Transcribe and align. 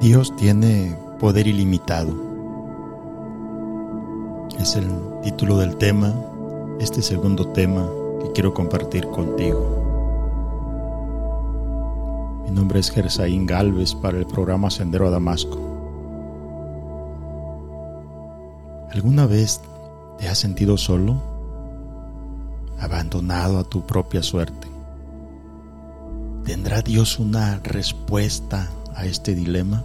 Dios 0.00 0.34
tiene 0.34 0.96
poder 1.18 1.46
ilimitado. 1.46 2.14
Es 4.58 4.74
el 4.74 4.88
título 5.22 5.58
del 5.58 5.76
tema, 5.76 6.14
este 6.80 7.02
segundo 7.02 7.48
tema 7.48 7.86
que 8.22 8.32
quiero 8.32 8.54
compartir 8.54 9.06
contigo. 9.08 9.60
Mi 12.46 12.50
nombre 12.50 12.80
es 12.80 12.90
Gersaín 12.90 13.44
Galvez 13.44 13.94
para 13.94 14.16
el 14.16 14.24
programa 14.24 14.70
Sendero 14.70 15.06
a 15.06 15.10
Damasco. 15.10 15.58
¿Alguna 18.92 19.26
vez 19.26 19.60
te 20.18 20.28
has 20.28 20.38
sentido 20.38 20.78
solo? 20.78 21.20
Abandonado 22.78 23.58
a 23.58 23.64
tu 23.64 23.82
propia 23.82 24.22
suerte. 24.22 24.66
¿Tendrá 26.46 26.80
Dios 26.80 27.18
una 27.18 27.58
respuesta 27.62 28.66
a 28.94 29.04
este 29.04 29.34
dilema? 29.34 29.84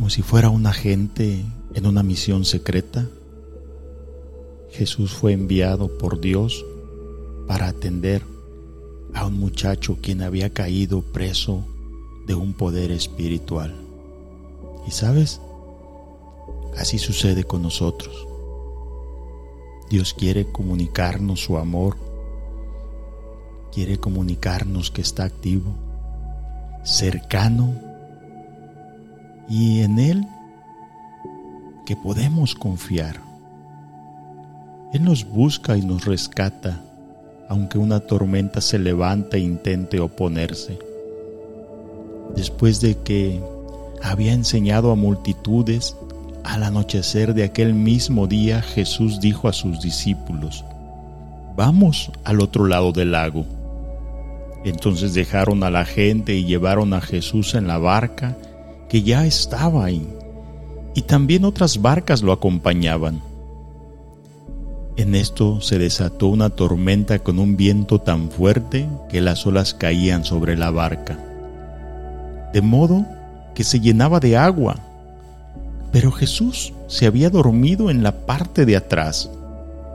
Como 0.00 0.08
si 0.08 0.22
fuera 0.22 0.48
un 0.48 0.64
agente 0.64 1.44
en 1.74 1.86
una 1.86 2.02
misión 2.02 2.46
secreta, 2.46 3.06
Jesús 4.70 5.12
fue 5.12 5.34
enviado 5.34 5.98
por 5.98 6.22
Dios 6.22 6.64
para 7.46 7.68
atender 7.68 8.22
a 9.12 9.26
un 9.26 9.38
muchacho 9.38 9.98
quien 10.00 10.22
había 10.22 10.54
caído 10.54 11.02
preso 11.02 11.66
de 12.26 12.34
un 12.34 12.54
poder 12.54 12.92
espiritual. 12.92 13.74
Y 14.88 14.90
sabes, 14.90 15.38
así 16.78 16.96
sucede 16.96 17.44
con 17.44 17.60
nosotros. 17.60 18.26
Dios 19.90 20.14
quiere 20.14 20.50
comunicarnos 20.50 21.40
su 21.40 21.58
amor 21.58 21.98
quiere 23.70 23.98
comunicarnos 23.98 24.90
que 24.90 25.02
está 25.02 25.24
activo, 25.24 25.74
cercano 26.84 27.89
y 29.50 29.82
en 29.82 29.98
Él 29.98 30.26
que 31.84 31.96
podemos 31.96 32.54
confiar. 32.54 33.20
Él 34.92 35.04
nos 35.04 35.28
busca 35.28 35.76
y 35.76 35.82
nos 35.82 36.04
rescata, 36.04 36.80
aunque 37.48 37.76
una 37.76 37.98
tormenta 37.98 38.60
se 38.60 38.78
levanta 38.78 39.36
e 39.36 39.40
intente 39.40 39.98
oponerse. 39.98 40.78
Después 42.36 42.80
de 42.80 42.96
que 42.98 43.40
había 44.02 44.32
enseñado 44.32 44.92
a 44.92 44.94
multitudes, 44.94 45.96
al 46.44 46.62
anochecer 46.62 47.34
de 47.34 47.42
aquel 47.42 47.74
mismo 47.74 48.28
día 48.28 48.62
Jesús 48.62 49.20
dijo 49.20 49.48
a 49.48 49.52
sus 49.52 49.80
discípulos, 49.80 50.64
Vamos 51.56 52.12
al 52.22 52.40
otro 52.40 52.66
lado 52.66 52.92
del 52.92 53.12
lago. 53.12 53.44
Entonces 54.64 55.12
dejaron 55.12 55.64
a 55.64 55.70
la 55.70 55.84
gente 55.84 56.34
y 56.34 56.44
llevaron 56.44 56.94
a 56.94 57.00
Jesús 57.00 57.54
en 57.54 57.66
la 57.66 57.78
barca 57.78 58.36
que 58.90 59.02
ya 59.02 59.24
estaba 59.24 59.84
ahí, 59.84 60.06
y 60.94 61.02
también 61.02 61.44
otras 61.44 61.80
barcas 61.80 62.22
lo 62.22 62.32
acompañaban. 62.32 63.22
En 64.96 65.14
esto 65.14 65.60
se 65.60 65.78
desató 65.78 66.26
una 66.26 66.50
tormenta 66.50 67.20
con 67.20 67.38
un 67.38 67.56
viento 67.56 68.00
tan 68.00 68.30
fuerte 68.30 68.88
que 69.08 69.20
las 69.20 69.46
olas 69.46 69.74
caían 69.74 70.24
sobre 70.24 70.56
la 70.56 70.72
barca, 70.72 71.16
de 72.52 72.60
modo 72.62 73.06
que 73.54 73.62
se 73.62 73.78
llenaba 73.78 74.18
de 74.18 74.36
agua. 74.36 74.74
Pero 75.92 76.10
Jesús 76.10 76.72
se 76.88 77.06
había 77.06 77.30
dormido 77.30 77.90
en 77.90 78.02
la 78.02 78.26
parte 78.26 78.66
de 78.66 78.76
atrás, 78.76 79.30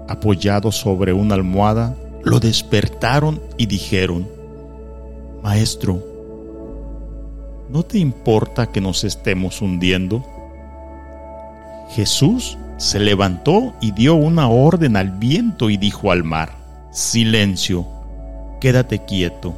apoyado 0.08 0.72
sobre 0.72 1.12
una 1.12 1.36
almohada, 1.36 1.96
lo 2.24 2.40
despertaron 2.40 3.42
y 3.58 3.66
dijeron, 3.66 4.26
Maestro, 5.44 6.15
¿no 7.70 7.84
te 7.84 7.98
importa 7.98 8.72
que 8.72 8.82
nos 8.82 9.04
estemos 9.04 9.62
hundiendo? 9.62 10.26
Jesús 11.90 12.58
se 12.78 13.00
levantó 13.00 13.74
y 13.82 13.92
dio 13.92 14.16
una 14.16 14.48
orden 14.50 14.98
al 14.98 15.12
viento 15.12 15.70
y 15.70 15.78
dijo 15.78 16.12
al 16.12 16.24
mar, 16.24 16.56
Silencio, 16.92 17.86
quédate 18.60 19.04
quieto. 19.06 19.54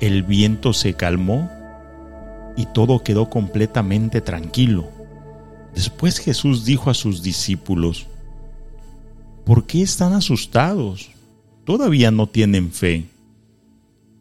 El 0.00 0.22
viento 0.22 0.72
se 0.72 0.94
calmó 0.94 1.50
y 2.56 2.66
todo 2.66 3.02
quedó 3.02 3.30
completamente 3.30 4.20
tranquilo. 4.20 4.88
Después 5.74 6.18
Jesús 6.18 6.64
dijo 6.64 6.90
a 6.90 6.94
sus 6.94 7.22
discípulos, 7.22 8.06
¿por 9.44 9.64
qué 9.66 9.82
están 9.82 10.12
asustados? 10.12 11.10
Todavía 11.64 12.10
no 12.10 12.26
tienen 12.26 12.72
fe. 12.72 13.06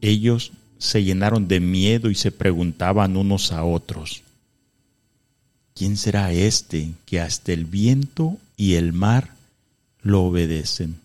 Ellos 0.02 0.52
se 0.86 1.04
llenaron 1.04 1.48
de 1.48 1.60
miedo 1.60 2.10
y 2.10 2.16
se 2.16 2.32
preguntaban 2.32 3.18
unos 3.18 3.52
a 3.52 3.64
otros, 3.64 4.24
¿quién 5.74 5.98
será 5.98 6.32
este 6.32 6.92
que 7.06 7.20
hasta 7.20 7.52
el 7.52 7.66
viento 7.66 8.38
y 8.56 8.76
el 8.76 8.94
mar 8.94 9.36
lo 10.02 10.24
obedecen? 10.24 10.98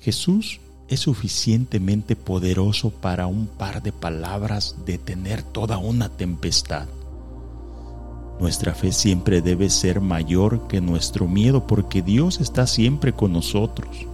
Jesús 0.00 0.60
es 0.88 1.00
suficientemente 1.00 2.16
poderoso 2.16 2.90
para 2.90 3.26
un 3.26 3.46
par 3.46 3.82
de 3.82 3.92
palabras 3.92 4.76
detener 4.84 5.42
toda 5.42 5.78
una 5.78 6.08
tempestad. 6.10 6.88
Nuestra 8.40 8.74
fe 8.74 8.92
siempre 8.92 9.40
debe 9.40 9.70
ser 9.70 10.00
mayor 10.00 10.66
que 10.66 10.80
nuestro 10.80 11.28
miedo 11.28 11.66
porque 11.66 12.02
Dios 12.02 12.40
está 12.40 12.66
siempre 12.66 13.12
con 13.12 13.32
nosotros. 13.32 14.06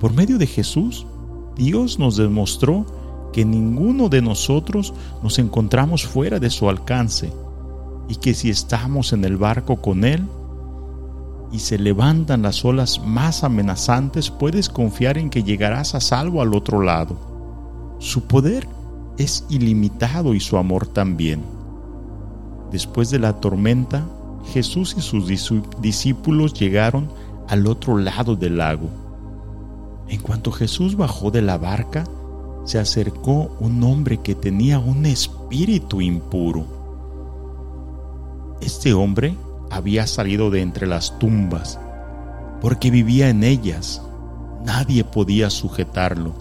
Por 0.00 0.14
medio 0.14 0.38
de 0.38 0.46
Jesús, 0.46 1.06
Dios 1.56 1.98
nos 1.98 2.16
demostró 2.16 2.84
que 3.32 3.44
ninguno 3.44 4.08
de 4.08 4.22
nosotros 4.22 4.94
nos 5.22 5.38
encontramos 5.38 6.06
fuera 6.06 6.38
de 6.38 6.50
su 6.50 6.68
alcance 6.68 7.32
y 8.08 8.16
que 8.16 8.34
si 8.34 8.50
estamos 8.50 9.12
en 9.12 9.24
el 9.24 9.36
barco 9.36 9.76
con 9.76 10.04
Él 10.04 10.24
y 11.52 11.60
se 11.60 11.78
levantan 11.78 12.42
las 12.42 12.64
olas 12.64 13.00
más 13.04 13.44
amenazantes, 13.44 14.30
puedes 14.30 14.68
confiar 14.68 15.18
en 15.18 15.30
que 15.30 15.42
llegarás 15.42 15.94
a 15.94 16.00
salvo 16.00 16.42
al 16.42 16.54
otro 16.54 16.82
lado. 16.82 17.16
Su 17.98 18.22
poder 18.22 18.66
es 19.18 19.44
ilimitado 19.48 20.34
y 20.34 20.40
su 20.40 20.56
amor 20.56 20.86
también. 20.86 21.42
Después 22.72 23.10
de 23.10 23.20
la 23.20 23.40
tormenta, 23.40 24.04
Jesús 24.52 24.96
y 24.98 25.00
sus 25.00 25.28
discípulos 25.80 26.54
llegaron 26.54 27.08
al 27.48 27.66
otro 27.68 27.96
lado 27.96 28.34
del 28.34 28.58
lago 28.58 29.03
en 30.08 30.20
cuanto 30.20 30.52
Jesús 30.52 30.96
bajó 30.96 31.30
de 31.30 31.42
la 31.42 31.58
barca, 31.58 32.04
se 32.64 32.78
acercó 32.78 33.54
un 33.60 33.82
hombre 33.82 34.18
que 34.18 34.34
tenía 34.34 34.78
un 34.78 35.06
espíritu 35.06 36.00
impuro. 36.00 36.66
Este 38.60 38.94
hombre 38.94 39.36
había 39.70 40.06
salido 40.06 40.50
de 40.50 40.62
entre 40.62 40.86
las 40.86 41.18
tumbas, 41.18 41.78
porque 42.60 42.90
vivía 42.90 43.28
en 43.28 43.44
ellas. 43.44 44.02
Nadie 44.64 45.04
podía 45.04 45.50
sujetarlo, 45.50 46.32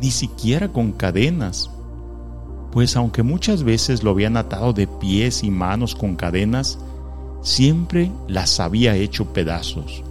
ni 0.00 0.10
siquiera 0.10 0.68
con 0.68 0.92
cadenas, 0.92 1.70
pues 2.72 2.96
aunque 2.96 3.22
muchas 3.22 3.62
veces 3.62 4.02
lo 4.02 4.10
habían 4.10 4.36
atado 4.36 4.72
de 4.72 4.86
pies 4.86 5.42
y 5.44 5.50
manos 5.50 5.94
con 5.94 6.16
cadenas, 6.16 6.78
siempre 7.42 8.10
las 8.26 8.60
había 8.60 8.96
hecho 8.96 9.32
pedazos 9.32 10.02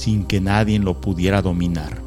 sin 0.00 0.24
que 0.24 0.40
nadie 0.40 0.78
lo 0.78 0.98
pudiera 0.98 1.42
dominar. 1.42 2.00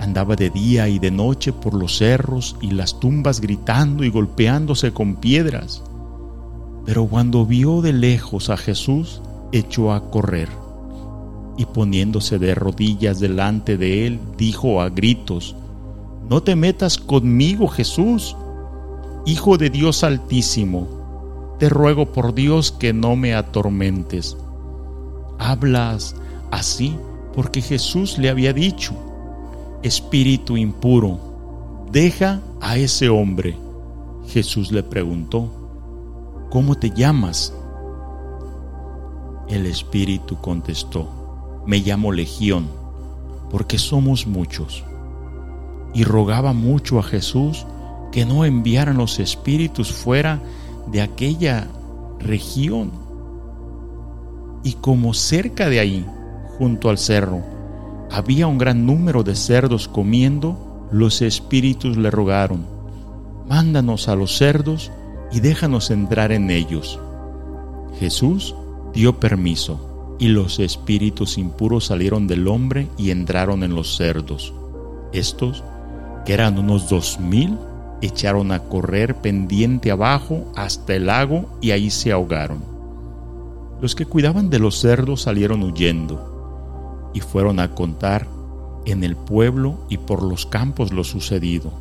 Andaba 0.00 0.34
de 0.34 0.50
día 0.50 0.88
y 0.88 0.98
de 0.98 1.12
noche 1.12 1.52
por 1.52 1.72
los 1.72 1.98
cerros 1.98 2.56
y 2.60 2.72
las 2.72 2.98
tumbas 2.98 3.40
gritando 3.40 4.02
y 4.02 4.10
golpeándose 4.10 4.92
con 4.92 5.14
piedras. 5.14 5.84
Pero 6.84 7.06
cuando 7.06 7.46
vio 7.46 7.80
de 7.80 7.92
lejos 7.92 8.50
a 8.50 8.56
Jesús, 8.56 9.22
echó 9.52 9.92
a 9.92 10.10
correr 10.10 10.48
y 11.56 11.64
poniéndose 11.66 12.40
de 12.40 12.56
rodillas 12.56 13.20
delante 13.20 13.76
de 13.76 14.08
él, 14.08 14.18
dijo 14.36 14.80
a 14.82 14.90
gritos, 14.90 15.54
No 16.28 16.42
te 16.42 16.56
metas 16.56 16.98
conmigo, 16.98 17.68
Jesús, 17.68 18.36
Hijo 19.26 19.58
de 19.58 19.70
Dios 19.70 20.02
Altísimo, 20.02 20.88
te 21.60 21.68
ruego 21.68 22.06
por 22.06 22.34
Dios 22.34 22.72
que 22.72 22.92
no 22.92 23.14
me 23.14 23.32
atormentes. 23.32 24.36
Hablas 25.38 26.16
así 26.54 26.96
porque 27.34 27.60
Jesús 27.60 28.16
le 28.18 28.30
había 28.30 28.52
dicho, 28.52 28.94
Espíritu 29.82 30.56
impuro, 30.56 31.18
deja 31.90 32.40
a 32.60 32.76
ese 32.76 33.08
hombre. 33.08 33.56
Jesús 34.28 34.70
le 34.70 34.82
preguntó, 34.82 35.50
¿cómo 36.50 36.76
te 36.76 36.90
llamas? 36.90 37.52
El 39.48 39.66
Espíritu 39.66 40.36
contestó, 40.36 41.62
me 41.66 41.78
llamo 41.78 42.12
Legión, 42.12 42.68
porque 43.50 43.78
somos 43.78 44.26
muchos. 44.26 44.84
Y 45.92 46.04
rogaba 46.04 46.52
mucho 46.52 46.98
a 46.98 47.02
Jesús 47.02 47.66
que 48.10 48.24
no 48.24 48.44
enviaran 48.44 48.96
los 48.96 49.18
espíritus 49.18 49.92
fuera 49.92 50.40
de 50.86 51.02
aquella 51.02 51.68
región. 52.20 52.92
Y 54.62 54.74
como 54.74 55.14
cerca 55.14 55.68
de 55.68 55.80
ahí 55.80 56.06
junto 56.58 56.90
al 56.90 56.98
cerro. 56.98 57.42
Había 58.10 58.46
un 58.46 58.58
gran 58.58 58.86
número 58.86 59.22
de 59.22 59.34
cerdos 59.34 59.88
comiendo, 59.88 60.88
los 60.92 61.22
espíritus 61.22 61.96
le 61.96 62.10
rogaron, 62.10 62.64
mándanos 63.48 64.08
a 64.08 64.14
los 64.14 64.36
cerdos 64.36 64.92
y 65.32 65.40
déjanos 65.40 65.90
entrar 65.90 66.30
en 66.30 66.50
ellos. 66.50 67.00
Jesús 67.98 68.54
dio 68.92 69.18
permiso, 69.18 70.16
y 70.18 70.28
los 70.28 70.60
espíritus 70.60 71.38
impuros 71.38 71.86
salieron 71.86 72.28
del 72.28 72.46
hombre 72.46 72.88
y 72.96 73.10
entraron 73.10 73.64
en 73.64 73.74
los 73.74 73.96
cerdos. 73.96 74.52
Estos, 75.12 75.64
que 76.24 76.34
eran 76.34 76.58
unos 76.58 76.88
dos 76.88 77.18
mil, 77.18 77.58
echaron 78.00 78.52
a 78.52 78.60
correr 78.60 79.16
pendiente 79.16 79.90
abajo 79.90 80.44
hasta 80.54 80.94
el 80.94 81.06
lago 81.06 81.46
y 81.60 81.72
ahí 81.72 81.90
se 81.90 82.12
ahogaron. 82.12 82.62
Los 83.80 83.94
que 83.94 84.06
cuidaban 84.06 84.50
de 84.50 84.60
los 84.60 84.78
cerdos 84.78 85.22
salieron 85.22 85.62
huyendo 85.62 86.33
y 87.14 87.20
fueron 87.20 87.60
a 87.60 87.74
contar 87.74 88.28
en 88.84 89.04
el 89.04 89.16
pueblo 89.16 89.86
y 89.88 89.96
por 89.96 90.22
los 90.22 90.44
campos 90.44 90.92
lo 90.92 91.04
sucedido. 91.04 91.72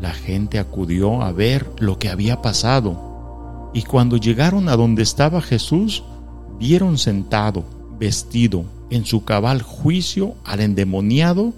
La 0.00 0.12
gente 0.12 0.58
acudió 0.58 1.22
a 1.22 1.30
ver 1.30 1.70
lo 1.78 1.98
que 1.98 2.08
había 2.08 2.42
pasado 2.42 3.70
y 3.72 3.82
cuando 3.82 4.16
llegaron 4.16 4.68
a 4.68 4.76
donde 4.76 5.02
estaba 5.02 5.40
Jesús, 5.40 6.02
vieron 6.58 6.98
sentado, 6.98 7.64
vestido, 7.98 8.64
en 8.90 9.04
su 9.06 9.24
cabal 9.24 9.62
juicio 9.62 10.34
al 10.44 10.60
endemoniado 10.60 11.52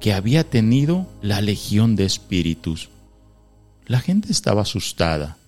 que 0.00 0.12
había 0.12 0.48
tenido 0.48 1.06
la 1.22 1.40
legión 1.40 1.96
de 1.96 2.04
espíritus. 2.04 2.90
La 3.86 4.00
gente 4.00 4.30
estaba 4.30 4.62
asustada 4.62 5.38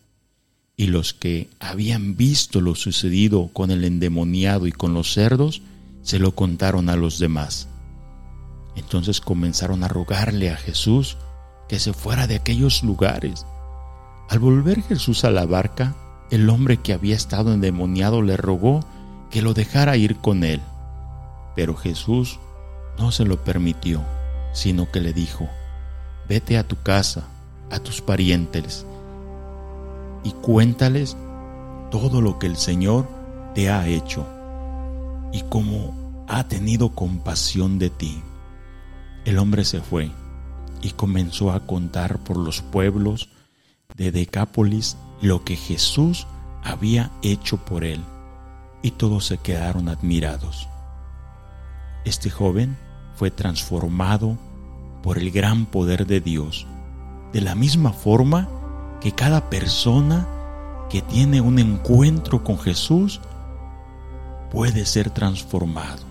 y 0.76 0.86
los 0.86 1.12
que 1.12 1.48
habían 1.60 2.16
visto 2.16 2.60
lo 2.60 2.74
sucedido 2.74 3.50
con 3.52 3.70
el 3.70 3.84
endemoniado 3.84 4.66
y 4.66 4.72
con 4.72 4.94
los 4.94 5.12
cerdos 5.12 5.60
se 6.02 6.18
lo 6.18 6.34
contaron 6.34 6.88
a 6.88 6.96
los 6.96 7.18
demás. 7.18 7.68
Entonces 8.76 9.20
comenzaron 9.20 9.84
a 9.84 9.88
rogarle 9.88 10.50
a 10.50 10.56
Jesús 10.56 11.18
que 11.68 11.78
se 11.78 11.92
fuera 11.92 12.26
de 12.26 12.36
aquellos 12.36 12.82
lugares. 12.82 13.46
Al 14.28 14.38
volver 14.38 14.82
Jesús 14.82 15.24
a 15.24 15.30
la 15.30 15.46
barca, 15.46 15.94
el 16.30 16.48
hombre 16.48 16.78
que 16.78 16.92
había 16.92 17.16
estado 17.16 17.52
endemoniado 17.52 18.22
le 18.22 18.36
rogó 18.36 18.84
que 19.30 19.42
lo 19.42 19.54
dejara 19.54 19.96
ir 19.96 20.16
con 20.16 20.44
él. 20.44 20.60
Pero 21.56 21.74
Jesús 21.74 22.38
no 22.98 23.10
se 23.10 23.24
lo 23.24 23.42
permitió, 23.42 24.02
sino 24.52 24.90
que 24.90 25.00
le 25.00 25.12
dijo, 25.12 25.48
vete 26.28 26.58
a 26.58 26.66
tu 26.66 26.76
casa 26.82 27.24
a 27.70 27.78
tus 27.80 28.00
parientes 28.00 28.86
y 30.24 30.32
cuéntales 30.32 31.16
todo 31.90 32.20
lo 32.20 32.38
que 32.38 32.46
el 32.46 32.56
Señor 32.56 33.06
te 33.54 33.70
ha 33.70 33.86
hecho 33.86 34.26
y 35.32 35.42
cómo 35.42 36.24
ha 36.28 36.48
tenido 36.48 36.90
compasión 36.90 37.78
de 37.78 37.90
ti. 37.90 38.22
El 39.24 39.38
hombre 39.38 39.64
se 39.64 39.80
fue 39.80 40.10
y 40.82 40.90
comenzó 40.90 41.52
a 41.52 41.66
contar 41.66 42.18
por 42.18 42.36
los 42.36 42.62
pueblos 42.62 43.28
de 43.96 44.12
Decápolis 44.12 44.96
lo 45.20 45.44
que 45.44 45.56
Jesús 45.56 46.26
había 46.62 47.10
hecho 47.22 47.56
por 47.58 47.84
él, 47.84 48.00
y 48.82 48.92
todos 48.92 49.26
se 49.26 49.38
quedaron 49.38 49.88
admirados. 49.88 50.68
Este 52.04 52.30
joven 52.30 52.76
fue 53.14 53.30
transformado 53.30 54.38
por 55.02 55.18
el 55.18 55.30
gran 55.30 55.66
poder 55.66 56.06
de 56.06 56.20
Dios 56.20 56.66
de 57.32 57.40
la 57.40 57.54
misma 57.54 57.92
forma 57.92 58.48
que 59.00 59.12
cada 59.12 59.50
persona 59.50 60.26
que 60.90 61.02
tiene 61.02 61.40
un 61.40 61.58
encuentro 61.58 62.42
con 62.42 62.58
Jesús 62.58 63.20
puede 64.50 64.86
ser 64.86 65.10
transformado. 65.10 66.02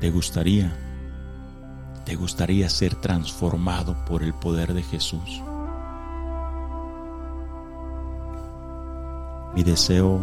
¿Te 0.00 0.10
gustaría? 0.10 0.76
¿Te 2.04 2.14
gustaría 2.16 2.68
ser 2.68 2.94
transformado 2.94 3.96
por 4.04 4.22
el 4.22 4.32
poder 4.34 4.72
de 4.74 4.82
Jesús? 4.82 5.42
Mi 9.54 9.62
deseo 9.62 10.20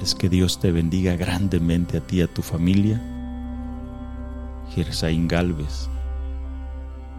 es 0.00 0.14
que 0.14 0.28
Dios 0.28 0.60
te 0.60 0.70
bendiga 0.72 1.16
grandemente 1.16 1.98
a 1.98 2.00
ti 2.00 2.18
y 2.18 2.22
a 2.22 2.32
tu 2.32 2.42
familia. 2.42 3.00
Gersaín 4.70 5.26
Galvez 5.26 5.88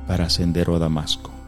para 0.07 0.29
Sendero 0.29 0.75
a 0.75 0.79
Damasco. 0.79 1.38